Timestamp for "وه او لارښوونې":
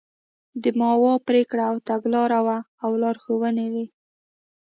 2.45-3.67